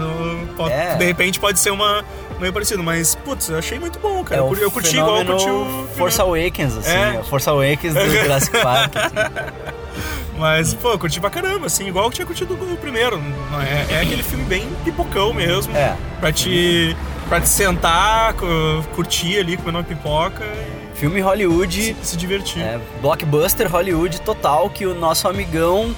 eu- 0.57 0.67
É. 0.69 0.95
de 0.95 1.05
repente 1.05 1.39
pode 1.39 1.59
ser 1.59 1.69
uma 1.71 2.03
meio 2.39 2.53
parecido, 2.53 2.83
mas 2.83 3.15
putz, 3.15 3.49
eu 3.49 3.57
achei 3.57 3.79
muito 3.79 3.99
bom, 3.99 4.23
cara. 4.23 4.41
É 4.41 4.43
eu, 4.43 4.71
curti 4.71 4.97
igual 4.97 5.17
eu 5.19 5.25
curti 5.25 5.49
o 5.49 5.87
Force 5.97 6.21
Awakens, 6.21 6.77
assim. 6.77 6.91
É. 6.91 7.19
o 7.19 7.23
Force 7.23 7.49
Awakens 7.49 7.93
do 7.93 8.05
Jurassic 8.09 8.57
Park. 8.61 8.93
assim. 8.95 9.15
Mas, 10.37 10.71
pô, 10.75 10.91
eu 10.91 10.99
curti 10.99 11.19
pra 11.19 11.31
caramba, 11.31 11.65
assim, 11.65 11.87
igual 11.87 12.05
eu 12.05 12.11
tinha 12.11 12.25
curtido 12.25 12.53
o 12.53 12.77
primeiro. 12.77 13.19
É, 13.89 13.95
é 13.95 14.01
aquele 14.01 14.21
filme 14.21 14.43
bem 14.43 14.67
pipocão 14.85 15.33
mesmo. 15.33 15.75
É. 15.75 15.95
Pra 16.19 16.31
te. 16.31 16.95
Pra 17.27 17.41
te 17.41 17.49
sentar, 17.49 18.33
cu- 18.35 18.47
curtir 18.95 19.39
ali, 19.39 19.57
comer 19.57 19.71
uma 19.71 19.83
pipoca 19.83 20.45
e 20.45 20.95
Filme 20.97 21.19
Hollywood. 21.19 21.95
se, 22.01 22.09
se 22.11 22.15
divertir. 22.17 22.61
É, 22.61 22.79
blockbuster 23.01 23.69
Hollywood 23.69 24.21
total 24.21 24.69
que 24.69 24.85
o 24.85 24.93
nosso 24.93 25.27
amigão 25.27 25.93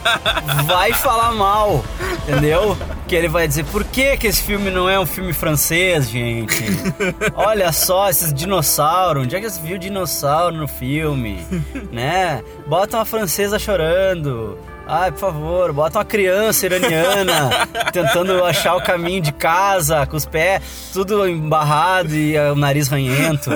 vai 0.66 0.92
falar 0.94 1.32
mal, 1.32 1.84
entendeu? 2.26 2.76
Que 3.06 3.14
ele 3.14 3.28
vai 3.28 3.46
dizer, 3.46 3.64
por 3.66 3.84
que 3.84 4.16
que 4.16 4.26
esse 4.26 4.42
filme 4.42 4.70
não 4.70 4.88
é 4.88 4.98
um 4.98 5.04
filme 5.04 5.32
francês, 5.32 6.08
gente? 6.08 6.64
Olha 7.36 7.70
só, 7.70 8.08
esses 8.08 8.32
dinossauros, 8.32 9.24
onde 9.24 9.36
é 9.36 9.40
que 9.40 9.48
você 9.48 9.60
viu 9.60 9.76
dinossauro 9.76 10.56
no 10.56 10.66
filme? 10.66 11.44
Né? 11.92 12.42
Bota 12.66 12.96
uma 12.96 13.04
francesa 13.04 13.58
chorando. 13.58 14.58
Ai, 14.86 15.10
por 15.12 15.18
favor, 15.18 15.72
bota 15.72 15.98
uma 15.98 16.04
criança 16.04 16.66
iraniana 16.66 17.50
tentando 17.90 18.44
achar 18.44 18.74
o 18.76 18.82
caminho 18.82 19.22
de 19.22 19.32
casa, 19.32 20.06
com 20.06 20.16
os 20.16 20.26
pés 20.26 20.62
tudo 20.92 21.26
embarrado 21.26 22.14
e 22.14 22.36
o 22.38 22.54
nariz 22.54 22.88
ranhento. 22.88 23.50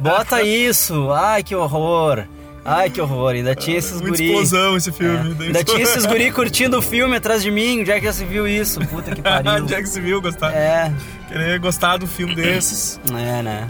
Bota 0.00 0.42
isso. 0.42 1.10
Ai, 1.12 1.42
que 1.42 1.54
horror. 1.54 2.24
Ai, 2.64 2.88
que 2.88 3.00
horror. 3.00 3.32
Ainda 3.34 3.54
tinha 3.54 3.76
esses 3.76 4.00
Muita 4.00 4.08
guri. 4.16 4.24
explosão 4.24 4.76
esse 4.76 4.90
filme. 4.90 5.36
É. 5.38 5.46
Ainda 5.46 5.64
tinha 5.64 5.82
esses 5.82 6.06
guri 6.06 6.30
curtindo 6.30 6.78
o 6.78 6.82
filme 6.82 7.16
atrás 7.16 7.42
de 7.42 7.50
mim. 7.50 7.80
Onde 7.80 7.90
é 7.92 7.98
que 8.00 8.06
já 8.06 8.12
se 8.12 8.24
viu 8.24 8.46
isso? 8.48 8.80
Puta 8.86 9.14
que 9.14 9.20
pariu. 9.22 9.66
Jack 9.66 9.86
se 9.88 10.00
viu 10.00 10.20
gostar. 10.22 10.50
É, 10.52 10.90
Querer 11.28 11.58
gostar 11.58 11.96
do 11.98 12.06
filme 12.06 12.34
desses. 12.34 12.98
é, 13.12 13.42
né? 13.42 13.68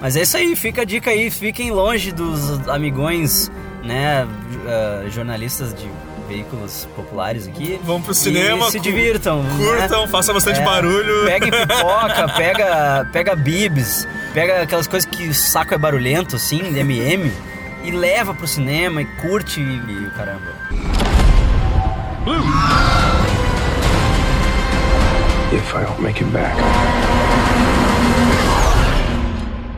Mas 0.00 0.14
é 0.16 0.22
isso 0.22 0.36
aí, 0.36 0.54
fica 0.54 0.82
a 0.82 0.84
dica 0.84 1.10
aí. 1.10 1.30
Fiquem 1.30 1.70
longe 1.72 2.12
dos 2.12 2.68
amigões, 2.68 3.50
né? 3.82 4.26
eh, 4.66 5.06
jornalistas 5.10 5.74
de 5.74 5.88
veículos 6.28 6.86
populares 6.96 7.46
aqui. 7.48 7.80
Vão 7.84 8.00
pro 8.02 8.12
cinema, 8.14 8.70
se 8.70 8.78
divirtam. 8.80 9.42
né? 9.42 9.50
Curtam, 9.58 10.06
façam 10.08 10.34
bastante 10.34 10.60
É, 10.60 10.64
barulho. 10.64 11.24
Pega 11.24 11.46
pipoca, 11.66 12.28
pega, 12.36 13.08
pega 13.12 13.36
bibs, 13.36 14.06
pega 14.34 14.62
aquelas 14.62 14.86
coisas 14.88 15.08
que 15.08 15.28
o 15.28 15.34
saco 15.34 15.72
é 15.74 15.78
barulhento, 15.78 16.34
assim, 16.36 16.60
MM, 16.76 17.30
e 17.86 17.90
leva 17.90 18.34
pro 18.34 18.46
cinema 18.46 19.00
e 19.00 19.04
curte 19.22 19.60
e, 19.60 19.62
e 19.62 20.06
o 20.06 20.10
caramba. 20.10 20.52
If 25.52 25.72
I 25.74 25.84
don't 25.84 26.00
make 26.02 26.20
it 26.22 26.30
back, 26.32 26.54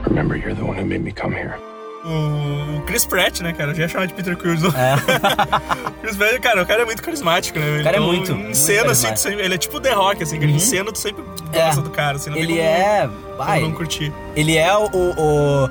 remember 0.08 0.34
you're 0.36 0.54
the 0.54 0.62
one 0.64 0.76
who 0.78 0.84
made 0.86 1.02
me 1.04 1.12
come 1.12 1.34
here. 1.34 1.54
O 2.04 2.80
Chris 2.86 3.04
Pratt, 3.04 3.40
né, 3.42 3.52
cara? 3.52 3.72
Eu 3.72 3.74
já 3.74 3.82
ia 3.82 3.88
chamar 3.88 4.06
de 4.06 4.14
Peter 4.14 4.34
Quill. 4.36 4.54
É. 4.54 4.96
Chris 6.00 6.16
Pratt, 6.16 6.40
cara, 6.40 6.62
o 6.62 6.66
cara 6.66 6.82
é 6.82 6.84
muito 6.86 7.02
carismático, 7.02 7.58
né? 7.58 7.80
O 7.80 7.84
cara 7.84 7.96
é 7.96 8.00
Então, 8.00 8.06
muito, 8.12 8.32
Em 8.32 8.34
muito 8.36 8.56
cena, 8.56 8.92
assim, 8.92 9.14
sempre- 9.16 9.44
ele 9.44 9.54
é 9.54 9.58
tipo 9.58 9.78
The 9.78 9.92
Rock, 9.92 10.22
assim, 10.22 10.38
que 10.38 10.46
em 10.46 10.58
cena 10.58 10.90
tu 10.90 10.98
sempre 10.98 11.22
É. 11.52 11.66
gosta 11.66 11.82
do 11.82 11.90
cara, 11.90 12.16
assim, 12.16 12.30
não 12.30 12.38
Ele 12.38 12.54
tem 12.54 12.56
como, 12.56 12.68
é. 12.68 13.00
como 13.02 13.36
Vai, 13.36 13.60
não 13.60 13.72
curtir. 13.72 14.12
ele 14.34 14.56
é 14.56 14.74
o, 14.74 14.86
o- 14.86 15.68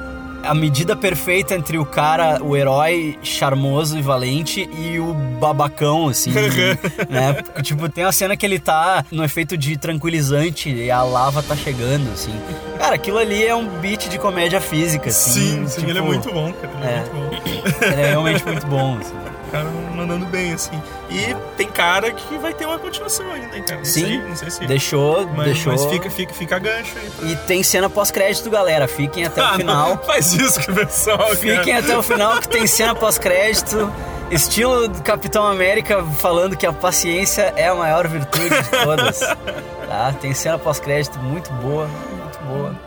a 0.48 0.54
medida 0.54 0.96
perfeita 0.96 1.56
entre 1.56 1.78
o 1.78 1.86
cara, 1.86 2.42
o 2.42 2.56
herói 2.56 3.18
charmoso 3.22 3.98
e 3.98 4.02
valente 4.02 4.70
e 4.78 5.00
o 5.00 5.14
babacão, 5.14 6.08
assim, 6.08 6.32
né? 7.10 7.44
Tipo, 7.62 7.90
tem 7.90 8.06
uma 8.06 8.12
cena 8.12 8.36
que 8.36 8.46
ele 8.46 8.60
tá 8.60 9.06
no 9.12 9.24
efeito 9.24 9.58
de 9.58 9.78
tranquilizante 9.78 10.70
e 10.70 10.90
a 10.90 11.04
lava 11.04 11.44
tá 11.44 11.56
chegando, 11.56 12.12
assim. 12.12 12.34
Cara, 12.80 12.96
aquilo 12.96 13.18
ali 13.18 13.46
é 13.46 13.56
um 13.56 13.68
beat 13.80 14.10
de 14.10 14.18
comédia 14.18 14.62
física, 14.62 15.10
assim. 15.10 15.32
Sim, 15.32 15.68
sim, 15.68 15.80
tipo, 15.80 15.92
ele 15.92 16.00
é 16.00 16.02
muito 16.02 16.32
bom, 16.32 16.54
cara. 16.54 16.74
Ele 16.78 16.88
é, 16.88 16.96
é. 16.96 17.14
muito 17.14 17.44
bom. 17.44 17.86
Ele 17.86 18.02
é 18.02 18.10
realmente 18.10 18.46
muito 18.46 18.68
bom, 18.68 18.98
assim. 19.00 19.37
O 19.48 19.52
cara 19.52 19.66
mandando 19.96 20.26
bem, 20.26 20.54
assim. 20.54 20.82
E 21.10 21.36
tem 21.56 21.68
cara 21.68 22.12
que 22.12 22.38
vai 22.38 22.54
ter 22.54 22.66
uma 22.66 22.78
continuação 22.78 23.32
ainda, 23.32 23.60
cara? 23.62 23.78
Não 23.78 23.86
Sim, 23.86 24.02
sei, 24.06 24.18
não 24.20 24.36
sei 24.36 24.50
se. 24.52 24.66
Deixou, 24.68 25.26
mas, 25.36 25.46
deixou. 25.46 25.72
mas 25.74 25.86
fica, 25.86 26.10
fica, 26.10 26.34
fica 26.34 26.56
a 26.58 26.60
gancho 26.60 26.98
aí. 26.98 27.10
pra- 27.10 27.28
E 27.30 27.36
tem 27.48 27.64
cena 27.64 27.90
pós-crédito, 27.90 28.50
galera. 28.50 28.88
Fiquem 28.88 29.26
até 29.26 29.42
o 29.42 29.46
Ah, 29.46 29.54
final. 29.54 29.90
não 29.90 29.98
faz 30.04 30.34
isso 30.34 30.64
com 30.66 30.72
o 30.72 30.76
pessoal, 30.76 31.30
Fiquem 31.36 31.56
cara. 31.76 31.80
até 31.80 31.98
o 31.98 32.04
final 32.04 32.38
que 32.40 32.50
tem 32.50 32.68
cena 32.68 32.94
pós-crédito. 32.94 33.92
Estilo 34.30 34.90
do 34.90 35.02
Capitão 35.02 35.48
América 35.48 36.04
falando 36.20 36.58
que 36.58 36.66
a 36.66 36.74
paciência 36.74 37.54
é 37.56 37.68
a 37.70 37.76
maior 37.76 38.06
virtude 38.10 38.50
de 38.50 38.70
todas. 38.84 39.20
Tá? 39.20 40.14
Tem 40.20 40.34
cena 40.34 40.60
pós-crédito 40.60 41.18
muito 41.20 41.50
boa, 41.54 41.88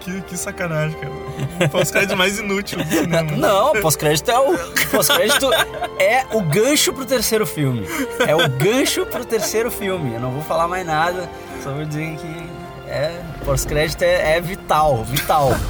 Que, 0.00 0.21
que 0.23 0.37
sacanagem, 0.37 0.99
cara. 0.99 1.69
Pós-crédito 1.69 2.17
mais 2.17 2.39
inútil 2.39 2.79
do 2.79 2.85
cinema. 2.85 3.31
Não, 3.37 3.73
pós-crédito 3.81 4.31
é 4.31 4.39
o 4.39 4.57
pós-crédito 4.91 5.50
é 5.99 6.25
o 6.33 6.41
gancho 6.43 6.93
pro 6.93 7.05
terceiro 7.05 7.47
filme. 7.47 7.87
É 8.27 8.35
o 8.35 8.49
gancho 8.49 9.05
pro 9.07 9.25
terceiro 9.25 9.71
filme. 9.71 10.15
Eu 10.15 10.21
não 10.21 10.31
vou 10.31 10.43
falar 10.43 10.67
mais 10.69 10.87
nada, 10.87 11.29
só 11.62 11.71
vou 11.73 11.85
dizer 11.85 12.17
que 12.17 12.50
é 12.89 13.21
pós-crédito 13.45 14.03
é, 14.03 14.37
é 14.37 14.41
vital, 14.41 15.05
vital. 15.05 15.50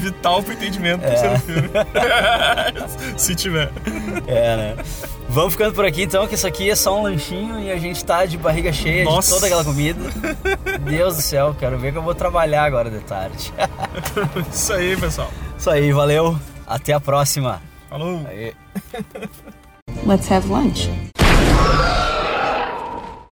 Vital 0.00 0.42
pro 0.42 0.52
entendimento 0.52 1.00
do 1.00 1.06
É. 1.06 1.10
terceiro 1.10 1.38
filme. 1.40 1.70
Se 3.16 3.34
tiver. 3.34 3.70
É, 4.26 4.56
né? 4.56 4.76
Vamos 5.28 5.52
ficando 5.52 5.74
por 5.74 5.84
aqui 5.84 6.02
então, 6.02 6.26
que 6.26 6.34
isso 6.34 6.46
aqui 6.46 6.70
é 6.70 6.74
só 6.74 6.98
um 6.98 7.02
lanchinho 7.02 7.60
e 7.60 7.70
a 7.70 7.76
gente 7.76 8.02
tá 8.04 8.24
de 8.24 8.38
barriga 8.38 8.72
cheia 8.72 9.04
Nossa. 9.04 9.28
de 9.28 9.34
toda 9.34 9.46
aquela 9.46 9.64
comida. 9.64 10.00
Deus 10.80 11.16
do 11.16 11.22
céu, 11.22 11.54
quero 11.58 11.78
ver 11.78 11.92
que 11.92 11.98
eu 11.98 12.02
vou 12.02 12.14
trabalhar 12.14 12.64
agora 12.64 12.90
de 12.90 13.00
tarde. 13.00 13.52
Isso 14.50 14.72
aí, 14.72 14.96
pessoal. 14.96 15.30
Isso 15.56 15.70
aí, 15.70 15.92
valeu. 15.92 16.38
Até 16.66 16.94
a 16.94 17.00
próxima. 17.00 17.60
Falou. 17.90 18.26
Aí. 18.26 18.54
Let's 20.06 20.30
have 20.30 20.48
lunch. 20.48 20.88